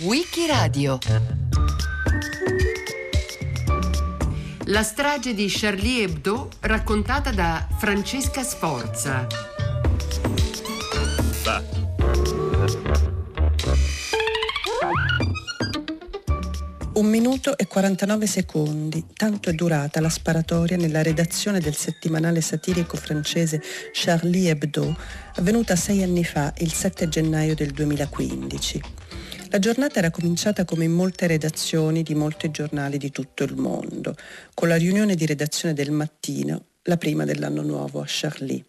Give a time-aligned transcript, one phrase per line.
[0.00, 0.98] Wikiradio
[4.66, 9.51] La strage di Charlie Hebdo raccontata da Francesca Sforza.
[16.94, 22.98] Un minuto e 49 secondi, tanto è durata la sparatoria nella redazione del settimanale satirico
[22.98, 23.62] francese
[23.94, 24.94] Charlie Hebdo,
[25.36, 28.82] avvenuta sei anni fa, il 7 gennaio del 2015.
[29.48, 34.14] La giornata era cominciata come in molte redazioni di molti giornali di tutto il mondo,
[34.52, 38.64] con la riunione di redazione del mattino, la prima dell'anno nuovo a Charlie.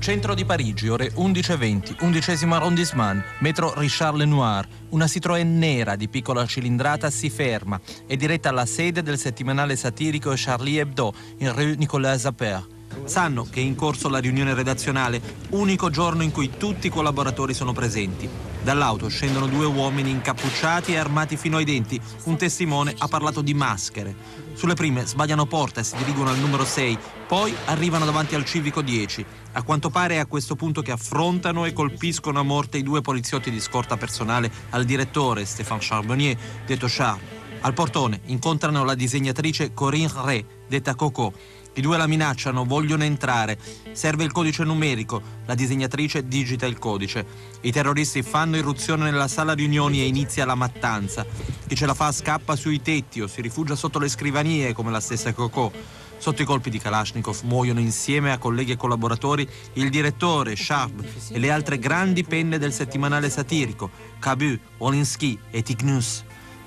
[0.00, 4.66] Centro di Parigi, ore 11.20, undicesimo arrondissement, metro Richard Lenoir.
[4.90, 7.80] Una Citroën nera di piccola cilindrata si ferma.
[8.06, 12.66] È diretta alla sede del settimanale satirico Charlie Hebdo, in rue Nicolas Zapper.
[13.04, 17.54] Sanno che è in corso la riunione redazionale, unico giorno in cui tutti i collaboratori
[17.54, 18.28] sono presenti.
[18.64, 22.00] Dall'auto scendono due uomini incappucciati e armati fino ai denti.
[22.24, 24.16] Un testimone ha parlato di maschere.
[24.54, 26.98] Sulle prime sbagliano porta e si dirigono al numero 6,
[27.28, 29.22] poi arrivano davanti al civico 10.
[29.52, 33.02] A quanto pare è a questo punto che affrontano e colpiscono a morte i due
[33.02, 37.42] poliziotti di scorta personale al direttore Stéphane Charbonnier, detto Charles.
[37.60, 41.32] Al portone incontrano la disegnatrice Corinne Ré, detta Coco.
[41.76, 43.58] I due la minacciano, vogliono entrare.
[43.90, 45.20] Serve il codice numerico.
[45.46, 47.26] La disegnatrice digita il codice.
[47.62, 51.26] I terroristi fanno irruzione nella sala riunioni e inizia la mattanza.
[51.66, 55.00] Chi ce la fa scappa sui tetti o si rifugia sotto le scrivanie, come la
[55.00, 55.72] stessa Coco.
[56.16, 61.38] Sotto i colpi di Kalashnikov muoiono insieme a colleghi e collaboratori il direttore, Sharp e
[61.40, 66.22] le altre grandi penne del settimanale satirico, Cabu, Wolinski e Tignus.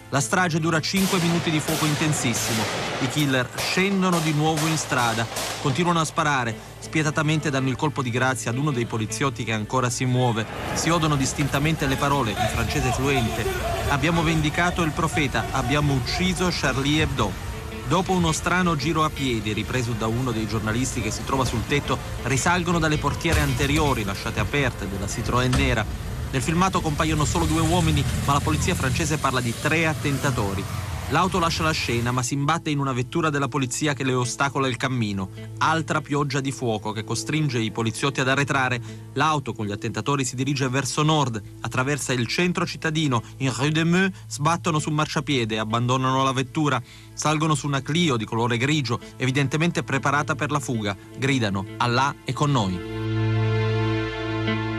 [0.09, 2.63] La strage dura 5 minuti di fuoco intensissimo.
[3.01, 5.27] I killer scendono di nuovo in strada,
[5.61, 9.89] continuano a sparare, spietatamente danno il colpo di grazia ad uno dei poliziotti che ancora
[9.89, 10.45] si muove.
[10.75, 13.45] Si odono distintamente le parole, in francese fluente.
[13.89, 17.45] Abbiamo vendicato il profeta, abbiamo ucciso Charlie Hebdo.
[17.89, 21.65] Dopo uno strano giro a piedi ripreso da uno dei giornalisti che si trova sul
[21.67, 25.85] tetto, risalgono dalle portiere anteriori lasciate aperte della Citroën nera
[26.31, 30.63] nel filmato compaiono solo due uomini, ma la polizia francese parla di tre attentatori.
[31.11, 34.67] L'auto lascia la scena, ma si imbatte in una vettura della polizia che le ostacola
[34.67, 35.29] il cammino.
[35.59, 38.81] Altra pioggia di fuoco che costringe i poliziotti ad arretrare.
[39.13, 43.23] L'auto con gli attentatori si dirige verso nord, attraversa il centro cittadino.
[43.37, 46.81] In Rue de Meaux sbattono su un marciapiede abbandonano la vettura.
[47.13, 50.93] Salgono su una Clio di colore grigio, evidentemente preparata per la fuga.
[51.17, 53.06] Gridano: Allah è con noi.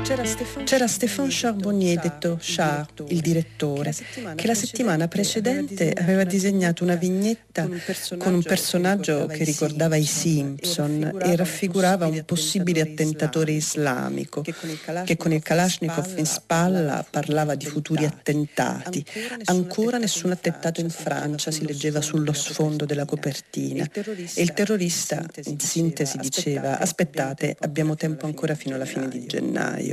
[0.02, 3.94] C'era Stéphane, Charbonnier, detto Char, il direttore,
[4.34, 7.68] che la settimana precedente aveva disegnato una vignetta
[8.16, 15.32] con un personaggio che ricordava i Simpson e raffigurava un possibile attentatore islamico che con
[15.32, 19.04] il Kalashnikov in spalla parlava di futuri attentati.
[19.44, 25.58] Ancora nessun attentato in Francia si leggeva sullo sfondo della copertina e il terrorista in
[25.58, 29.87] sintesi diceva aspettate abbiamo tempo ancora fino alla fine di gennaio.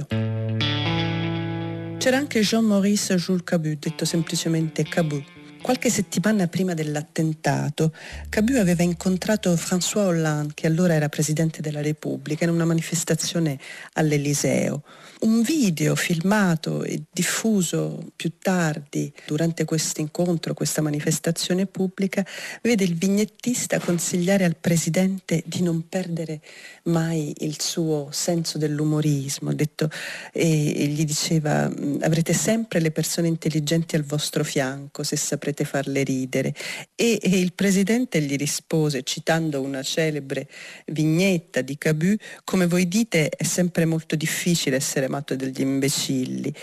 [1.97, 5.23] C'era anche Jean-Maurice Jules Cabu, detto semplicemente Cabu.
[5.61, 7.91] Qualche settimana prima dell'attentato,
[8.29, 13.57] Cabu aveva incontrato François Hollande, che allora era Presidente della Repubblica, in una manifestazione
[13.93, 14.83] all'Eliseo.
[15.17, 22.25] Un video filmato e diffuso più tardi, durante questo incontro, questa manifestazione pubblica,
[22.61, 26.41] vede il vignettista consigliare al Presidente di non perdere
[26.83, 29.53] mai il suo senso dell'umorismo.
[29.53, 29.89] Detto,
[30.33, 31.71] e, gli diceva
[32.01, 36.53] avrete sempre le persone intelligenti al vostro fianco se saprete farle ridere.
[36.93, 40.49] E, e il Presidente gli rispose, citando una celebre
[40.87, 46.53] vignetta di Cabu, come voi dite è sempre molto difficile essere amato degli imbecilli.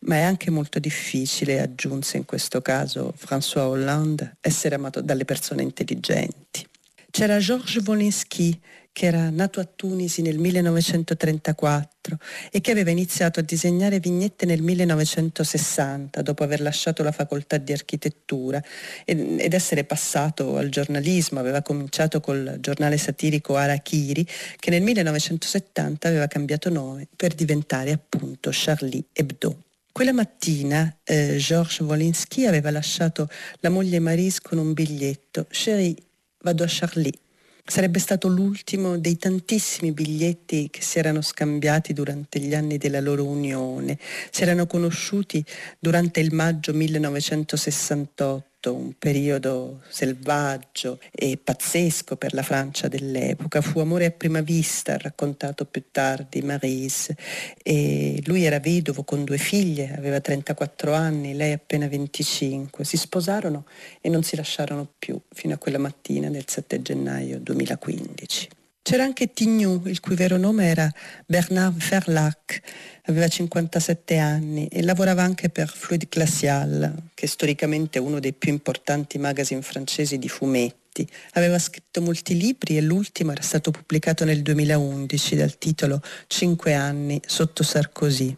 [0.00, 5.62] Ma è anche molto difficile, aggiunse in questo caso François Hollande, essere amato dalle persone
[5.62, 6.66] intelligenti.
[7.10, 8.60] C'era Georges Wolinski,
[8.98, 12.18] che era nato a Tunisi nel 1934
[12.50, 17.70] e che aveva iniziato a disegnare vignette nel 1960 dopo aver lasciato la facoltà di
[17.70, 18.60] architettura
[19.04, 21.38] ed essere passato al giornalismo.
[21.38, 24.26] Aveva cominciato col giornale satirico Arachiri
[24.58, 29.62] che nel 1970 aveva cambiato nome per diventare appunto Charlie Hebdo.
[29.92, 33.28] Quella mattina eh, Georges Wolinski aveva lasciato
[33.60, 35.46] la moglie Marise con un biglietto.
[35.50, 35.94] Chérie,
[36.42, 37.26] vado a Charlie.
[37.70, 43.26] Sarebbe stato l'ultimo dei tantissimi biglietti che si erano scambiati durante gli anni della loro
[43.26, 43.98] unione.
[44.30, 45.44] Si erano conosciuti
[45.78, 53.60] durante il maggio 1968 18, un periodo selvaggio e pazzesco per la Francia dell'epoca.
[53.60, 57.16] Fu amore a prima vista, raccontato più tardi Marise.
[57.62, 62.84] E lui era vedovo con due figlie, aveva 34 anni, lei appena 25.
[62.84, 63.64] Si sposarono
[64.00, 68.57] e non si lasciarono più fino a quella mattina del 7 gennaio 2015.
[68.88, 70.90] C'era anche Tignou, il cui vero nome era
[71.26, 72.62] Bernard Verlac,
[73.02, 78.50] aveva 57 anni e lavorava anche per Fluid Glacial, che è storicamente uno dei più
[78.50, 81.06] importanti magazine francesi di fumetti.
[81.32, 87.20] Aveva scritto molti libri e l'ultimo era stato pubblicato nel 2011 dal titolo Cinque anni
[87.26, 88.34] sotto Sarkozy.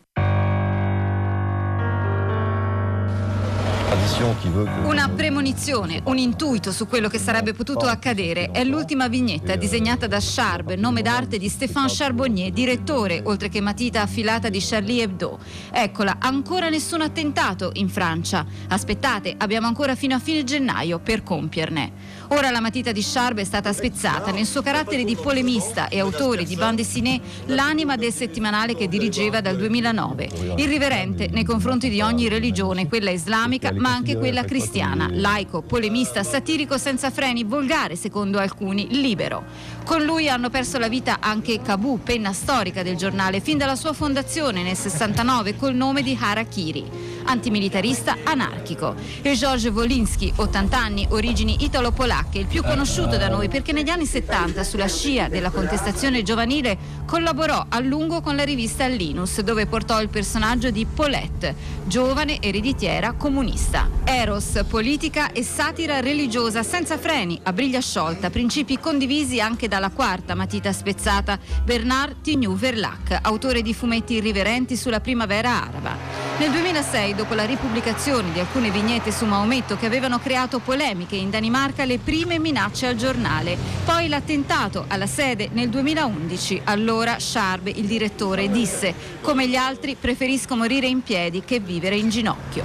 [4.85, 10.19] Una premonizione, un intuito su quello che sarebbe potuto accadere è l'ultima vignetta disegnata da
[10.21, 15.39] Charb, nome d'arte di Stéphane Charbonnier, direttore, oltre che matita affilata di Charlie Hebdo.
[15.71, 18.45] Eccola, ancora nessun attentato in Francia.
[18.69, 22.19] Aspettate, abbiamo ancora fino a fine gennaio per compierne.
[22.33, 26.45] Ora la matita di Charb è stata spezzata nel suo carattere di polemista e autore
[26.45, 30.55] di bande dessinée, l'anima del settimanale che dirigeva dal 2009.
[30.57, 36.79] Irriverente nei confronti di ogni religione, quella islamica, ma anche quella cristiana, laico, polemista, satirico
[36.79, 39.43] senza freni, volgare secondo alcuni, libero.
[39.85, 43.93] Con lui hanno perso la vita anche Kabou, penna storica del giornale, fin dalla sua
[43.93, 46.85] fondazione nel 69 col nome di Harakiri,
[47.25, 48.95] antimilitarista anarchico.
[49.21, 54.07] E Georges Wolinski, 80 anni, origini italo-polacche, il più conosciuto da noi perché negli anni
[54.07, 60.01] 70, sulla scia della contestazione giovanile, collaborò a lungo con la rivista Linus, dove portò
[60.01, 63.89] il personaggio di Paulette, giovane ereditiera comunista.
[64.05, 70.35] Eros, politica e satira religiosa senza freni, a briglia sciolta, principi condivisi anche dalla quarta
[70.35, 76.30] matita spezzata, Bernard Tignou Verlac, autore di fumetti irriverenti sulla primavera araba.
[76.41, 81.29] Nel 2006, dopo la ripubblicazione di alcune vignette su Maometto che avevano creato polemiche in
[81.29, 83.59] Danimarca, le prime minacce al giornale.
[83.85, 86.63] Poi l'attentato alla sede nel 2011.
[86.65, 92.09] Allora Sharp, il direttore, disse: Come gli altri preferisco morire in piedi che vivere in
[92.09, 92.65] ginocchio.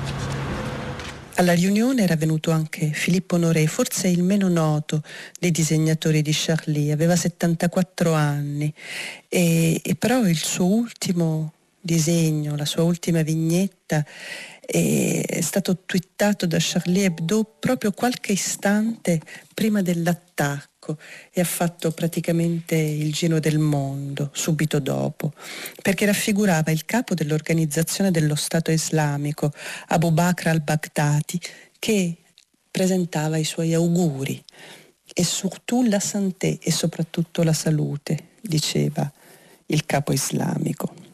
[1.35, 5.01] Alla riunione era venuto anche Filippo Noré, forse il meno noto
[5.37, 8.73] dei disegnatori di Charlie, aveva 74 anni
[9.27, 11.54] e, e però il suo ultimo
[11.85, 14.03] disegno, la sua ultima vignetta
[14.59, 19.21] è stato twittato da Charlie Hebdo proprio qualche istante
[19.53, 20.97] prima dell'attacco
[21.31, 25.33] e ha fatto praticamente il giro del mondo subito dopo,
[25.83, 29.53] perché raffigurava il capo dell'organizzazione dello Stato islamico,
[29.89, 31.39] Abu Bakr al-Baghdadi,
[31.77, 32.17] che
[32.71, 34.43] presentava i suoi auguri
[35.13, 39.09] e surtout la santé e soprattutto la salute, diceva
[39.67, 41.04] il capo islamico.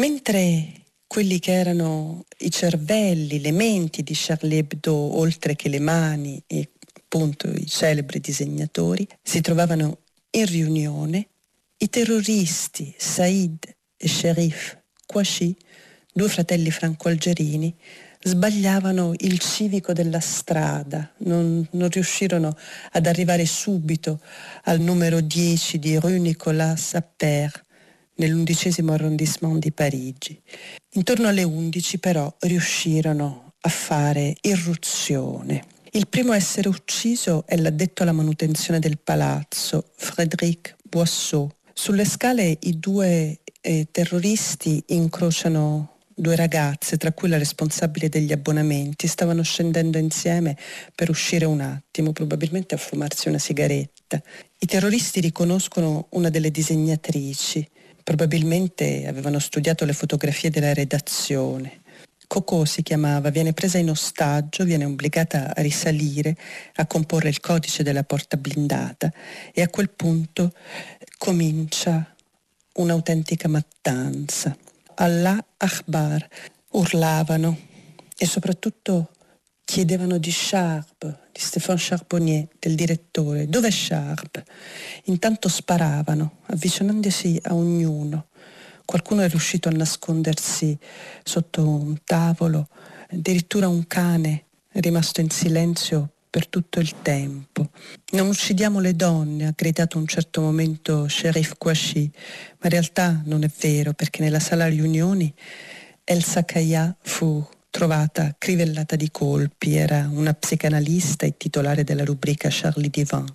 [0.00, 6.42] Mentre quelli che erano i cervelli, le menti di Charlie Hebdo, oltre che le mani
[6.46, 9.98] e appunto i celebri disegnatori, si trovavano
[10.30, 11.28] in riunione
[11.76, 13.58] i terroristi Said
[13.98, 15.54] e Sherif Kouachi,
[16.14, 17.76] due fratelli franco-algerini,
[18.22, 22.56] sbagliavano il civico della strada, non, non, riuscirono
[22.92, 24.22] ad arrivare subito
[24.64, 27.68] al numero 10 di Rue Nicolas Appert
[28.20, 30.40] nell'undicesimo arrondissement di Parigi.
[30.92, 38.04] Intorno alle 11 però riuscirono a fare irruzione il primo a essere ucciso è l'addetto
[38.04, 41.50] alla manutenzione del palazzo, Frédéric Boisseau.
[41.72, 49.08] Sulle scale i due eh, terroristi incrociano due ragazze, tra cui la responsabile degli abbonamenti,
[49.08, 50.56] stavano scendendo insieme
[50.94, 54.22] per uscire un attimo, probabilmente a fumarsi una sigaretta.
[54.60, 57.68] I terroristi riconoscono una delle disegnatrici,
[58.10, 61.82] probabilmente avevano studiato le fotografie della redazione.
[62.26, 66.36] Coco si chiamava, viene presa in ostaggio, viene obbligata a risalire,
[66.74, 69.12] a comporre il codice della porta blindata
[69.54, 70.52] e a quel punto
[71.18, 72.12] comincia
[72.74, 74.56] un'autentica mattanza.
[74.96, 76.26] Allah Akbar
[76.70, 77.56] urlavano
[78.18, 79.09] e soprattutto
[79.70, 83.48] chiedevano di Sharp, di Stéphane Charbonnier, del direttore.
[83.48, 84.42] Dov'è Sharp?
[85.04, 88.26] Intanto sparavano, avvicinandosi a ognuno.
[88.84, 90.76] Qualcuno è riuscito a nascondersi
[91.22, 92.66] sotto un tavolo,
[93.10, 97.70] addirittura un cane è rimasto in silenzio per tutto il tempo.
[98.10, 102.10] Non uccidiamo le donne, ha gridato un certo momento Sheriff Kouachi,
[102.58, 105.32] ma in realtà non è vero perché nella sala riunioni
[106.02, 112.90] Elsa Kaya fu trovata crivellata di colpi, era una psicanalista e titolare della rubrica Charlie
[112.90, 113.26] Divan.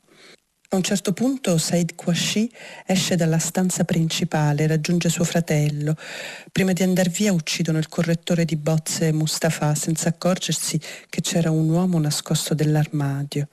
[0.70, 2.52] A un certo punto Said Quashi
[2.86, 5.96] esce dalla stanza principale, raggiunge suo fratello.
[6.52, 11.70] Prima di andare via uccidono il correttore di bozze Mustafa senza accorgersi che c'era un
[11.70, 13.48] uomo nascosto dell'armadio.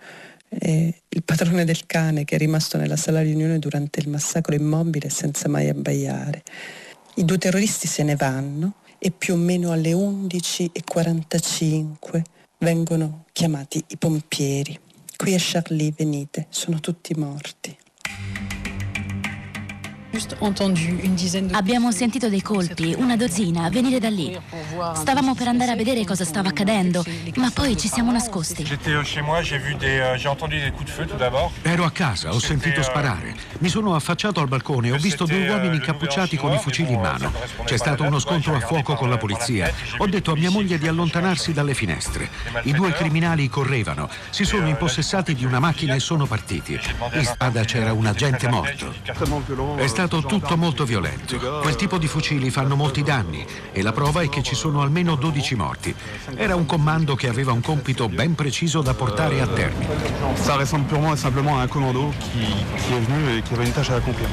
[0.48, 5.08] E il padrone del cane che è rimasto nella sala riunione durante il massacro immobile
[5.08, 6.42] senza mai abbaiare.
[7.16, 12.22] I due terroristi se ne vanno e più o meno alle 11.45
[12.58, 14.78] vengono chiamati i pompieri.
[15.16, 17.76] Qui è Charlie, venite, sono tutti morti.
[21.52, 24.38] Abbiamo sentito dei colpi, una dozzina, venire da lì.
[24.94, 27.02] Stavamo per andare a vedere cosa stava accadendo,
[27.36, 28.62] ma poi ci siamo nascosti.
[28.62, 29.02] Euh, euh,
[31.62, 33.34] Ero a casa, ho sentito euh, sparare.
[33.60, 37.00] Mi sono affacciato al balcone e ho visto due uomini incappucciati con i fucili in
[37.00, 37.32] mano.
[37.64, 39.72] C'è stato uno scontro a fuoco con la polizia.
[39.96, 42.28] Ho detto a mia moglie di allontanarsi dalle finestre.
[42.64, 46.78] I due criminali correvano, si sono impossessati di una macchina e sono partiti.
[47.14, 48.92] In strada c'era un agente morto.
[49.76, 51.38] È stato stato tutto molto violento.
[51.60, 55.14] Quel tipo di fucili fanno molti danni e la prova è che ci sono almeno
[55.14, 55.94] 12 morti.
[56.34, 59.86] Era un comando che aveva un compito ben preciso da portare a termine.
[60.34, 63.66] Ça ressemble purement et simplement à un commando qui, qui est venu et qui avait
[63.66, 64.28] une tâche à accomplir.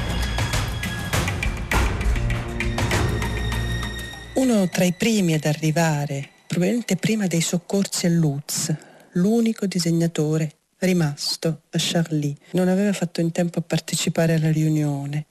[4.34, 8.74] Uno tra i primi ad arrivare, probabilmente prima dei soccorsi a Lutz,
[9.12, 12.34] l'unico disegnatore rimasto a Charlie.
[12.52, 15.26] Non aveva fatto in tempo a partecipare alla riunione.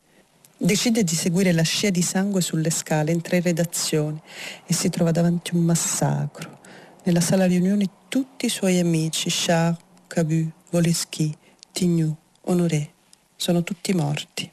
[0.61, 4.21] Decide di seguire la scia di sangue sulle scale in tre redazioni
[4.65, 6.59] e si trova davanti a un massacro.
[7.03, 11.33] Nella sala riunioni tutti i suoi amici, Charles, Cabu, Voleschi,
[11.71, 12.89] Tignou, Honoré,
[13.37, 14.51] sono tutti morti.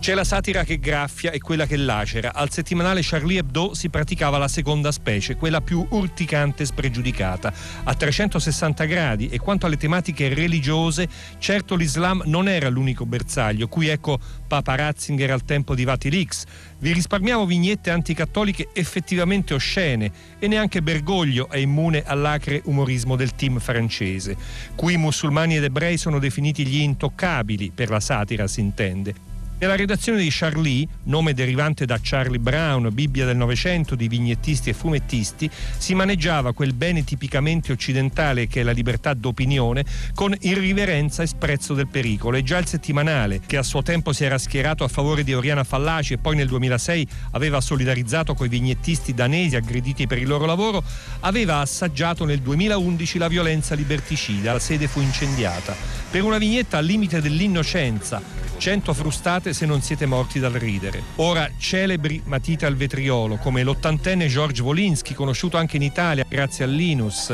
[0.00, 2.32] C'è la satira che graffia e quella che lacera.
[2.32, 7.52] Al settimanale Charlie Hebdo si praticava la seconda specie, quella più urticante e spregiudicata,
[7.84, 13.88] a 360 gradi e quanto alle tematiche religiose, certo l'Islam non era l'unico bersaglio, cui
[13.88, 16.44] ecco Papa Ratzinger al tempo di Vatilix.
[16.78, 23.58] Vi risparmiamo vignette anticattoliche effettivamente oscene e neanche Bergoglio è immune all'acre umorismo del team
[23.58, 24.34] francese.
[24.74, 29.29] Qui musulmani ed ebrei sono definiti gli intoccabili, per la satira si intende.
[29.60, 34.72] Nella redazione di Charlie, nome derivante da Charlie Brown, Bibbia del Novecento di vignettisti e
[34.72, 41.26] fumettisti, si maneggiava quel bene tipicamente occidentale che è la libertà d'opinione con irriverenza e
[41.26, 42.38] sprezzo del pericolo.
[42.38, 45.62] E già il settimanale, che a suo tempo si era schierato a favore di Oriana
[45.62, 50.82] Fallaci e poi nel 2006 aveva solidarizzato coi vignettisti danesi aggrediti per il loro lavoro,
[51.20, 54.54] aveva assaggiato nel 2011 la violenza liberticida.
[54.54, 55.99] La sede fu incendiata.
[56.10, 58.20] Per una vignetta al limite dell'innocenza,
[58.56, 61.00] 100 frustate se non siete morti dal ridere.
[61.16, 66.66] Ora celebri matite al vetriolo come l'ottantenne George Wolinski, conosciuto anche in Italia grazie a
[66.66, 67.32] Linus,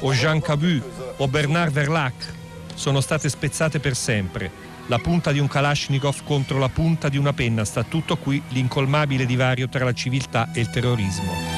[0.00, 0.82] o Jean Cabu
[1.18, 2.32] o Bernard Verlac,
[2.74, 4.50] sono state spezzate per sempre.
[4.88, 9.24] La punta di un Kalashnikov contro la punta di una penna, sta tutto qui l'incolmabile
[9.24, 11.55] divario tra la civiltà e il terrorismo.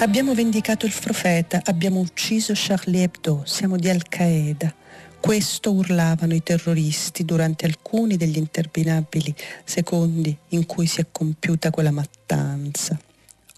[0.00, 4.72] Abbiamo vendicato il profeta, abbiamo ucciso Charlie Hebdo, siamo di Al-Qaeda.
[5.18, 11.90] Questo urlavano i terroristi durante alcuni degli interminabili secondi in cui si è compiuta quella
[11.90, 12.96] mattanza.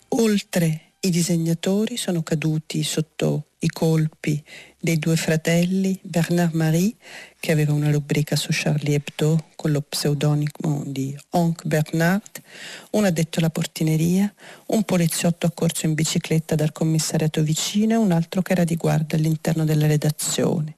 [0.09, 4.43] Oltre i disegnatori sono caduti sotto i colpi
[4.79, 6.95] dei due fratelli Bernard Marie,
[7.39, 12.43] che aveva una rubrica su Charlie Hebdo con lo pseudonimo di Onc Bernard,
[12.91, 14.33] un addetto alla portineria,
[14.67, 19.17] un poliziotto accorso in bicicletta dal commissariato vicino e un altro che era di guardia
[19.17, 20.77] all'interno della redazione.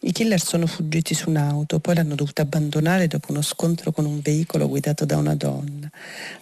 [0.00, 4.20] I killer sono fuggiti su un'auto, poi l'hanno dovuta abbandonare dopo uno scontro con un
[4.20, 5.90] veicolo guidato da una donna.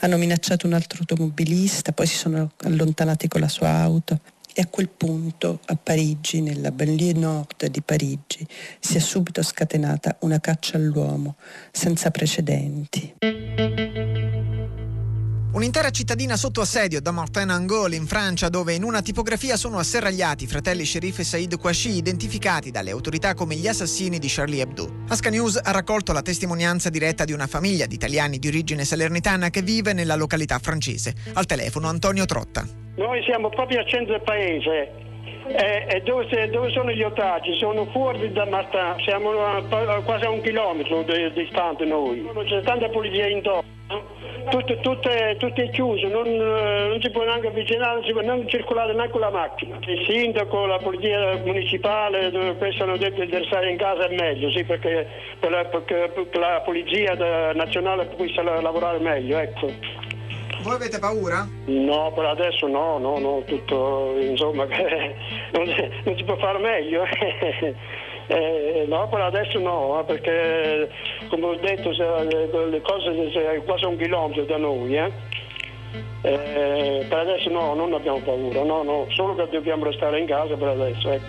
[0.00, 4.20] Hanno minacciato un altro automobilista, poi si sono allontanati con la sua auto
[4.52, 8.46] e a quel punto a Parigi, nella banlieue nord di Parigi,
[8.78, 11.36] si è subito scatenata una caccia all'uomo
[11.72, 13.14] senza precedenti.
[15.56, 20.44] Un'intera cittadina sotto assedio da Martin Angol in Francia, dove in una tipografia sono asserragliati
[20.44, 25.04] i fratelli Sherif e Said Kouachi, identificati dalle autorità come gli assassini di Charlie Hebdo.
[25.08, 29.48] Asca News ha raccolto la testimonianza diretta di una famiglia di italiani di origine salernitana
[29.48, 31.14] che vive nella località francese.
[31.32, 32.62] Al telefono Antonio Trotta.
[32.96, 34.92] Noi siamo proprio al centro del paese.
[35.56, 37.56] E, e dove, dove, sono gli ostaggi?
[37.58, 39.62] Sono fuori da Martin, siamo a,
[40.02, 42.28] quasi a un chilometro distante noi.
[42.46, 43.64] C'è tanta polizia intorno
[44.48, 48.12] tutto, tutto, è, tutto è chiuso, non, eh, non, si può neanche avvicinare, non si
[48.12, 49.78] può neanche circolare neanche la macchina.
[49.80, 54.64] Il sindaco, la polizia municipale, questo hanno detto di restare in casa è meglio, sì,
[54.64, 55.06] perché,
[55.38, 57.14] perché, perché la polizia
[57.52, 59.70] nazionale può lavorare meglio, ecco.
[60.62, 61.46] Voi avete paura?
[61.66, 64.64] No, per adesso no, no, no, tutto, insomma,
[65.52, 65.64] non,
[66.04, 67.04] non si può fare meglio.
[68.28, 70.90] Eh, no, per adesso no, eh, perché
[71.28, 74.96] come ho detto le cose sono quasi un chilometro da noi.
[74.96, 75.12] Eh.
[76.22, 80.56] Eh, per adesso no, non abbiamo paura, no, no, solo che dobbiamo restare in casa
[80.56, 81.10] per adesso.
[81.10, 81.24] Ecco.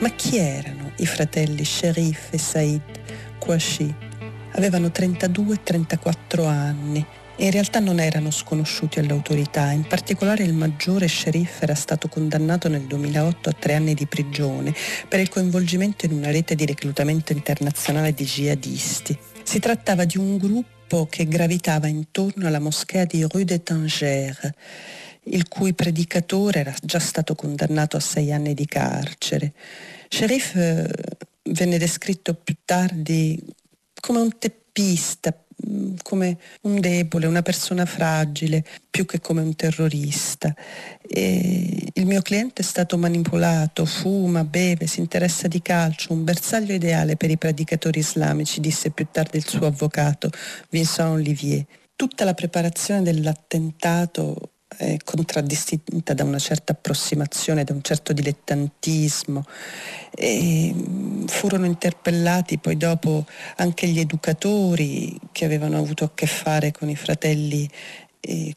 [0.00, 2.82] Ma chi erano i fratelli Sherif e Said
[3.38, 3.94] Kouachi?
[4.56, 10.54] Avevano 32 e 34 anni in realtà non erano sconosciuti alle autorità, in particolare il
[10.54, 14.72] maggiore sceriffo era stato condannato nel 2008 a tre anni di prigione
[15.08, 19.18] per il coinvolgimento in una rete di reclutamento internazionale di jihadisti.
[19.42, 24.54] Si trattava di un gruppo che gravitava intorno alla moschea di Rue de Tanger,
[25.24, 29.52] il cui predicatore era già stato condannato a sei anni di carcere.
[30.08, 30.88] Sherif eh,
[31.50, 33.42] venne descritto più tardi
[34.00, 35.34] come un teppista,
[36.02, 40.54] come un debole, una persona fragile, più che come un terrorista.
[41.06, 46.72] E il mio cliente è stato manipolato, fuma, beve, si interessa di calcio, un bersaglio
[46.72, 50.30] ideale per i predicatori islamici, disse più tardi il suo avvocato
[50.70, 51.64] Vincent Olivier.
[51.96, 59.44] Tutta la preparazione dell'attentato è contraddistinta da una certa approssimazione, da un certo dilettantismo.
[60.10, 63.24] E mm, furono interpellati poi dopo
[63.56, 67.68] anche gli educatori che avevano avuto a che fare con i fratelli
[68.26, 68.54] eh,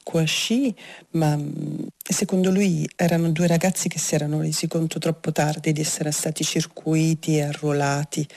[1.12, 5.82] ma mm, secondo lui erano due ragazzi che si erano resi conto troppo tardi di
[5.82, 8.28] essere stati circuiti e arruolati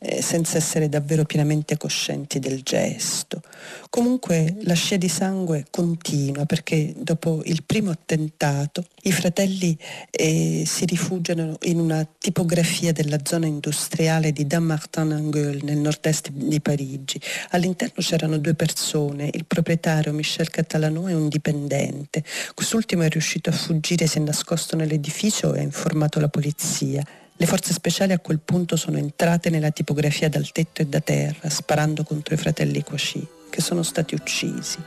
[0.00, 3.42] eh, senza essere davvero pienamente coscienti del gesto.
[3.90, 9.76] Comunque la scia di sangue continua perché dopo il primo attentato i fratelli
[10.10, 17.20] eh, si rifugiano in una tipografia della zona industriale di Dammartin-Anguel nel nord-est di Parigi.
[17.50, 22.22] All'interno c'erano due persone, il proprietario Michel Catalano e un dipendente.
[22.54, 27.02] Quest'ultimo è riuscito a fuggire, si è nascosto nell'edificio e ha informato la polizia.
[27.40, 31.48] Le forze speciali a quel punto sono entrate nella tipografia dal tetto e da terra,
[31.48, 34.78] sparando contro i fratelli Kouachi, che sono stati uccisi.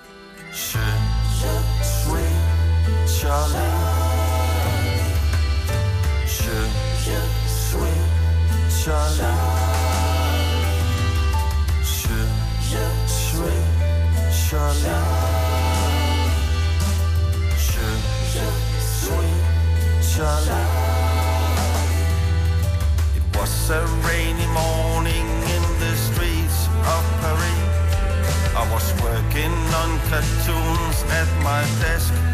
[20.21, 20.70] Charlie.
[23.41, 25.25] Was a rainy morning
[25.56, 27.62] in the streets of Paris.
[28.56, 32.31] I was working on cartoons at my desk.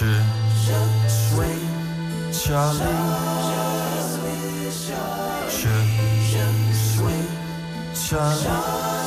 [0.00, 0.06] 是
[2.32, 2.80] 夏令，
[5.50, 5.68] 是
[7.92, 8.99] 夏令。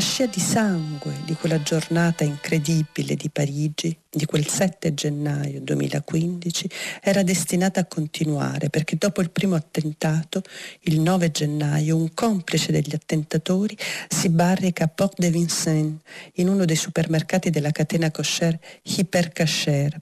[0.00, 6.70] Scia di sangue di quella giornata incredibile di Parigi, di quel 7 gennaio 2015,
[7.02, 10.42] era destinata a continuare perché dopo il primo attentato,
[10.82, 13.76] il 9 gennaio, un complice degli attentatori
[14.08, 16.00] si barrica a Port de Vincennes,
[16.34, 20.00] in uno dei supermercati della catena kosher Hyper Kasher,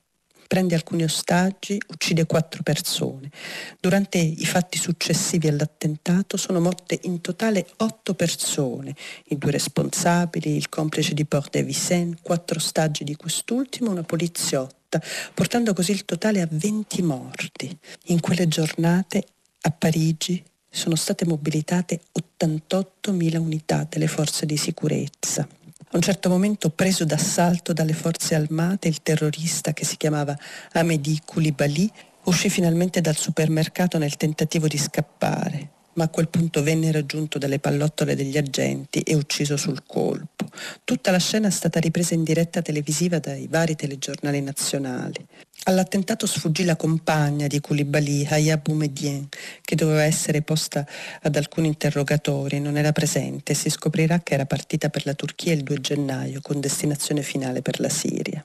[0.50, 3.30] prende alcuni ostaggi, uccide quattro persone.
[3.78, 8.92] Durante i fatti successivi all'attentato sono morte in totale otto persone,
[9.26, 15.00] i due responsabili, il complice di Port de Vincennes, quattro ostaggi di quest'ultimo, una poliziotta,
[15.32, 17.78] portando così il totale a 20 morti.
[18.06, 19.24] In quelle giornate
[19.60, 22.00] a Parigi sono state mobilitate
[22.40, 25.46] 88.000 unità delle forze di sicurezza.
[25.92, 30.38] A un certo momento, preso d'assalto dalle forze armate, il terrorista che si chiamava
[30.74, 31.90] Amedi Koulibaly
[32.26, 37.58] uscì finalmente dal supermercato nel tentativo di scappare, ma a quel punto venne raggiunto dalle
[37.58, 40.46] pallottole degli agenti e ucciso sul colpo.
[40.84, 45.26] Tutta la scena è stata ripresa in diretta televisiva dai vari telegiornali nazionali.
[45.64, 49.28] All'attentato sfuggì la compagna di Koulibaly, Haya Boumedien,
[49.60, 50.86] che doveva essere posta
[51.22, 55.52] ad alcuni interrogatori, non era presente e si scoprirà che era partita per la Turchia
[55.52, 58.44] il 2 gennaio con destinazione finale per la Siria.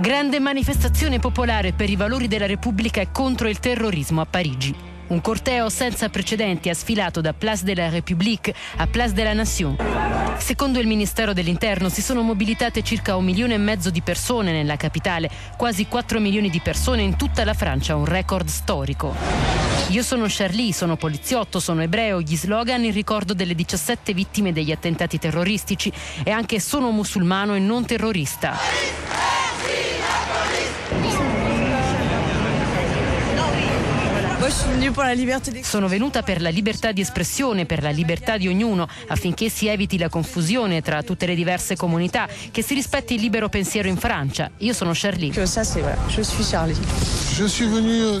[0.00, 4.90] Grande manifestazione popolare per i valori della Repubblica e contro il terrorismo a Parigi.
[5.12, 9.34] Un corteo senza precedenti ha sfilato da Place de la République a Place de la
[9.34, 9.76] Nation.
[10.38, 14.76] Secondo il Ministero dell'Interno si sono mobilitate circa un milione e mezzo di persone nella
[14.76, 19.14] capitale, quasi 4 milioni di persone in tutta la Francia, un record storico.
[19.88, 24.72] Io sono Charlie, sono poliziotto, sono ebreo, gli slogan in ricordo delle 17 vittime degli
[24.72, 25.92] attentati terroristici
[26.24, 28.56] e anche sono musulmano e non terrorista.
[35.62, 39.96] Sono venuta per la libertà di espressione, per la libertà di ognuno, affinché si eviti
[39.98, 44.50] la confusione tra tutte le diverse comunità, che si rispetti il libero pensiero in Francia.
[44.58, 45.32] Io sono Charlie.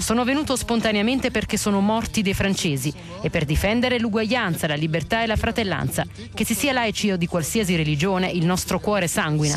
[0.00, 5.26] Sono venuto spontaneamente perché sono morti dei francesi e per difendere l'uguaglianza, la libertà e
[5.26, 6.04] la fratellanza.
[6.32, 9.56] Che si sia laici o di qualsiasi religione, il nostro cuore sanguina.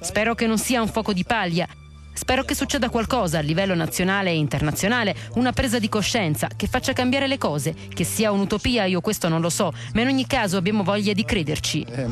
[0.00, 1.68] Spero che non sia un fuoco di paglia,
[2.12, 6.92] Spero che succeda qualcosa a livello nazionale e internazionale, una presa di coscienza che faccia
[6.92, 10.56] cambiare le cose, che sia un'utopia, io questo non lo so, ma in ogni caso
[10.56, 11.86] abbiamo voglia di crederci.
[11.88, 12.06] Eh,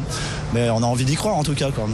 [0.53, 1.91] mais on a envie d'y croire en tout cas quand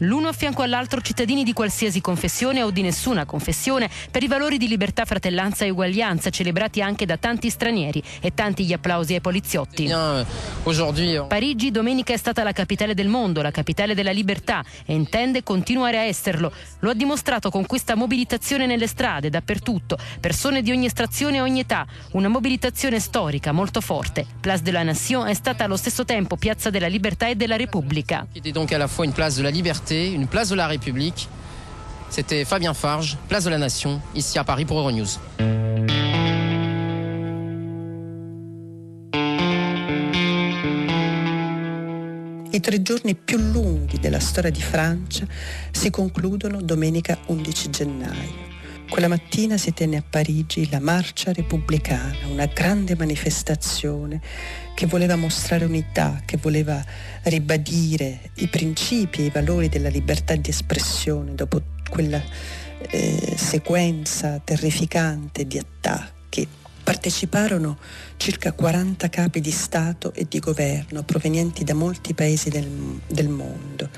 [0.00, 4.58] L'uno a fianco all'altro cittadini di qualsiasi confessione o di nessuna confessione per i valori
[4.58, 9.20] di libertà, fratellanza e uguaglianza celebrati anche da tanti stranieri e tanti gli applausi ai
[9.22, 9.90] poliziotti.
[11.28, 15.95] Parigi domenica è stata la capitale del mondo, la capitale della libertà e intende continuare
[15.96, 16.52] a esserlo.
[16.80, 21.60] Lo ha dimostrato con questa mobilitazione nelle strade, dappertutto, persone di ogni estrazione e ogni
[21.60, 24.26] età, una mobilitazione storica molto forte.
[24.40, 28.26] Place de la Nation è stata allo stesso tempo piazza della libertà e della Repubblica.
[28.32, 31.28] C'était donc à la fois une place de la liberté, une place de la République.
[32.08, 35.18] C'était Fabien Farge, place de la Nation, ici à Paris pour Euronews.
[42.56, 45.26] I tre giorni più lunghi della storia di Francia
[45.70, 48.34] si concludono domenica 11 gennaio.
[48.88, 54.22] Quella mattina si tenne a Parigi la marcia repubblicana, una grande manifestazione
[54.74, 56.82] che voleva mostrare unità, che voleva
[57.24, 62.22] ribadire i principi e i valori della libertà di espressione dopo quella
[62.88, 66.48] eh, sequenza terrificante di attacchi
[66.86, 67.78] Parteciparono
[68.16, 73.90] circa 40 capi di Stato e di governo provenienti da molti paesi del, del mondo.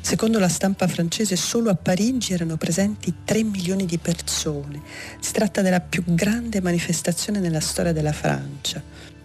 [0.00, 4.80] Secondo la stampa francese solo a Parigi erano presenti 3 milioni di persone.
[5.20, 8.82] Si tratta della più grande manifestazione nella storia della Francia.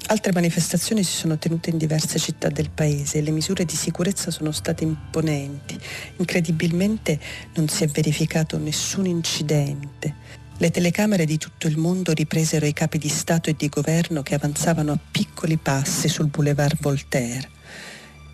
[0.08, 4.30] Altre manifestazioni si sono tenute in diverse città del paese e le misure di sicurezza
[4.30, 5.80] sono state imponenti.
[6.18, 7.18] Incredibilmente
[7.54, 10.19] non si è verificato nessun incidente.
[10.62, 14.36] Le telecamere di tutto il mondo ripresero i capi di Stato e di governo che
[14.36, 17.50] avanzavano a piccoli passi sul boulevard Voltaire.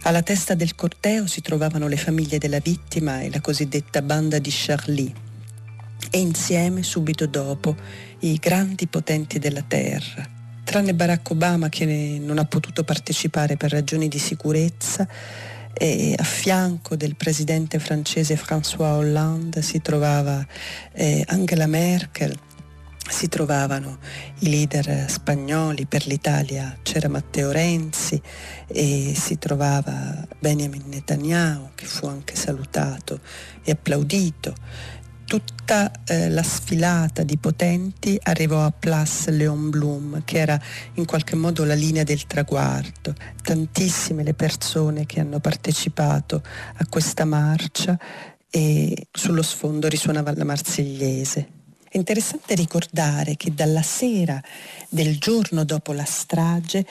[0.01, 4.49] Alla testa del corteo si trovavano le famiglie della vittima e la cosiddetta banda di
[4.51, 5.13] Charlie
[6.09, 7.75] e insieme, subito dopo,
[8.21, 10.27] i grandi potenti della terra.
[10.63, 11.85] Tranne Barack Obama che
[12.19, 15.07] non ha potuto partecipare per ragioni di sicurezza,
[15.77, 20.45] e a fianco del presidente francese François Hollande si trovava
[20.93, 22.37] eh, Angela Merkel
[23.07, 23.99] si trovavano
[24.39, 28.19] i leader spagnoli, per l'Italia c'era Matteo Renzi
[28.67, 33.19] e si trovava Benjamin Netanyahu che fu anche salutato
[33.63, 34.55] e applaudito.
[35.25, 40.59] Tutta eh, la sfilata di potenti arrivò a Place Leon Blum, che era
[40.93, 43.15] in qualche modo la linea del traguardo.
[43.41, 46.43] Tantissime le persone che hanno partecipato
[46.75, 47.97] a questa marcia
[48.49, 51.47] e sullo sfondo risuonava la marsigliese.
[51.89, 54.39] È interessante ricordare che dalla sera
[54.89, 56.85] del giorno dopo la strage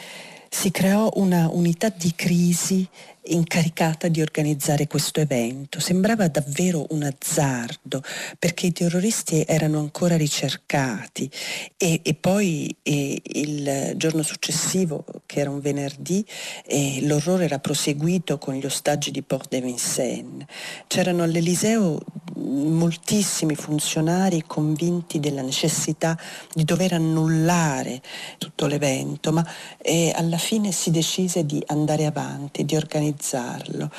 [0.50, 2.88] si creò una unità di crisi
[3.26, 5.80] incaricata di organizzare questo evento.
[5.80, 8.02] Sembrava davvero un azzardo
[8.38, 11.30] perché i terroristi erano ancora ricercati
[11.76, 16.24] e, e poi e, il giorno successivo, che era un venerdì,
[16.66, 20.46] e, l'orrore era proseguito con gli ostaggi di Port de Vincennes.
[20.86, 22.00] C'erano all'Eliseo
[22.36, 26.18] moltissimi funzionari convinti della necessità
[26.52, 28.02] di dover annullare
[28.38, 29.46] tutto l'evento, ma
[29.78, 32.76] eh, alla fine si decise di andare avanti, di
[33.14, 33.90] organizzarlo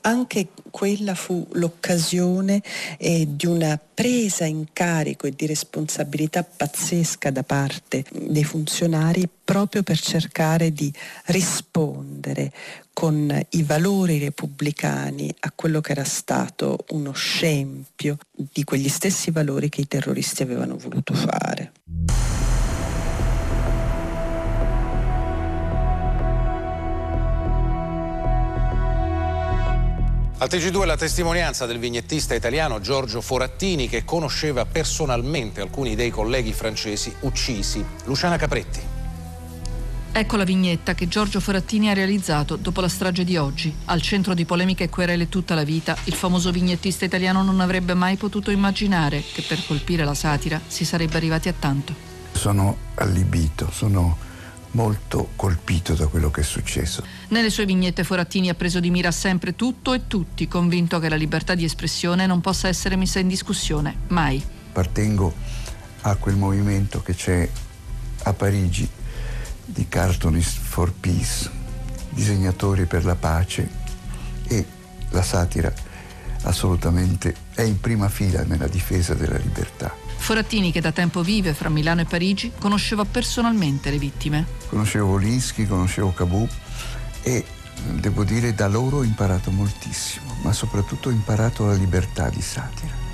[0.00, 2.62] anche quella fu l'occasione
[2.98, 9.82] eh, di una presa in carico e di responsabilità pazzesca da parte dei funzionari proprio
[9.82, 10.90] per cercare di
[11.26, 12.52] rispondere
[12.92, 19.68] con i valori repubblicani a quello che era stato uno scempio di quegli stessi valori
[19.68, 21.72] che i terroristi avevano voluto fare.
[30.40, 36.52] Al TG2 la testimonianza del vignettista italiano Giorgio Forattini che conosceva personalmente alcuni dei colleghi
[36.52, 37.84] francesi uccisi.
[38.04, 38.80] Luciana Capretti.
[40.12, 43.74] Ecco la vignetta che Giorgio Forattini ha realizzato dopo la strage di oggi.
[43.86, 47.94] Al centro di polemiche e querele tutta la vita, il famoso vignettista italiano non avrebbe
[47.94, 51.92] mai potuto immaginare che per colpire la satira si sarebbe arrivati a tanto.
[52.30, 54.27] Sono allibito, sono
[54.72, 57.02] molto colpito da quello che è successo.
[57.28, 61.16] Nelle sue vignette Forattini ha preso di mira sempre tutto e tutti, convinto che la
[61.16, 64.42] libertà di espressione non possa essere messa in discussione, mai.
[64.68, 65.34] Appartengo
[66.02, 67.48] a quel movimento che c'è
[68.22, 68.88] a Parigi
[69.64, 71.50] di Cartoonist for Peace,
[72.10, 73.68] disegnatori per la pace
[74.46, 74.64] e
[75.10, 75.72] la satira
[76.42, 80.07] assolutamente è in prima fila nella difesa della libertà.
[80.18, 84.46] Forattini, che da tempo vive fra Milano e Parigi, conosceva personalmente le vittime.
[84.68, 86.46] Conoscevo Volinsky, conoscevo Cabù
[87.22, 87.44] e
[87.94, 93.06] devo dire da loro ho imparato moltissimo, ma soprattutto ho imparato la libertà di satira.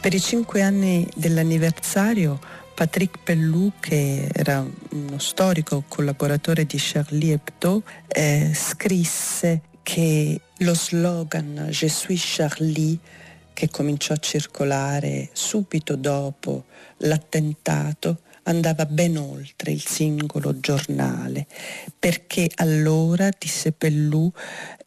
[0.00, 2.38] Per i cinque anni dell'anniversario
[2.74, 11.68] Patrick Pellou, che era uno storico collaboratore di Charlie Hebdo, eh, scrisse che lo slogan
[11.70, 12.98] Je suis Charlie,
[13.52, 16.64] che cominciò a circolare subito dopo
[16.98, 21.46] l'attentato, andava ben oltre il singolo giornale,
[21.98, 24.30] perché allora, disse Pellù,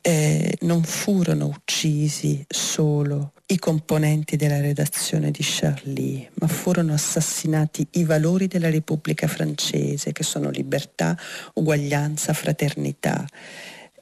[0.02, 8.04] eh, non furono uccisi solo i componenti della redazione di Charlie, ma furono assassinati i
[8.04, 11.18] valori della Repubblica francese, che sono libertà,
[11.54, 13.26] uguaglianza, fraternità.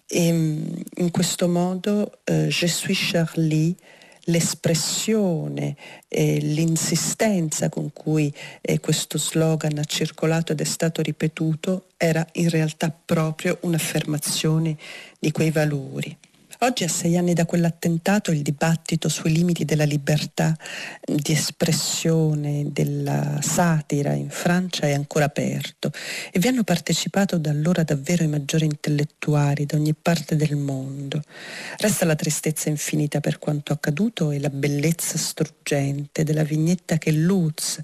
[0.08, 0.64] E mm,
[0.98, 3.76] in questo modo eh, Je suis Charlie
[4.26, 5.76] l'espressione,
[6.08, 12.50] eh, l'insistenza con cui eh, questo slogan ha circolato ed è stato ripetuto era in
[12.50, 14.78] realtà proprio un'affermazione
[15.20, 16.16] di quei valori.
[16.64, 20.58] Oggi, a sei anni da quell'attentato, il dibattito sui limiti della libertà
[21.06, 25.92] di espressione, della satira in Francia è ancora aperto
[26.32, 31.22] e vi hanno partecipato da allora davvero i maggiori intellettuali da ogni parte del mondo.
[31.80, 37.82] Resta la tristezza infinita per quanto accaduto e la bellezza struggente della vignetta che Lutz,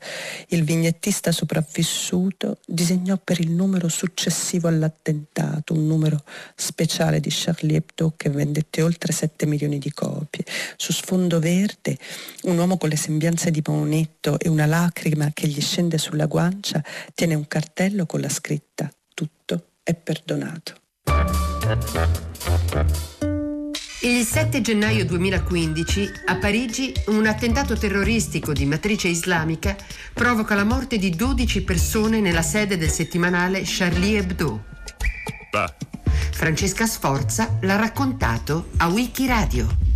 [0.47, 6.23] il vignettista sopravvissuto, disegnò per il numero successivo all'attentato, un numero
[6.55, 10.45] speciale di Charlie Hebdo che vendette vendette oltre 7 milioni di copie.
[10.77, 11.97] Su sfondo verde,
[12.43, 16.83] un uomo con le sembianze di Maonetto e una lacrima che gli scende sulla guancia
[17.13, 20.75] tiene un cartello con la scritta Tutto è perdonato.
[24.01, 29.75] Il 7 gennaio 2015 a Parigi un attentato terroristico di matrice islamica
[30.13, 34.63] provoca la morte di 12 persone nella sede del settimanale Charlie Hebdo.
[35.51, 35.75] Bah.
[36.31, 39.87] Francesca Sforza l'ha raccontato a Wikiradio.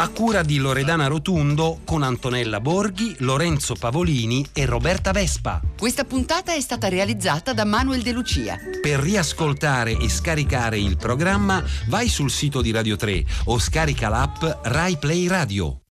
[0.00, 5.60] a cura di Loredana Rotundo con Antonella Borghi, Lorenzo Pavolini e Roberta Vespa.
[5.78, 8.56] Questa puntata è stata realizzata da Manuel De Lucia.
[8.80, 14.42] Per riascoltare e scaricare il programma vai sul sito di Radio 3 o scarica l'app
[14.62, 15.80] Rai Play Radio.